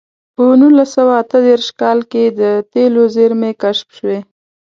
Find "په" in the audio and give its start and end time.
0.35-0.43